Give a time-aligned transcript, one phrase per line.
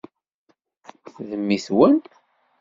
[1.27, 1.97] D mmi-twen?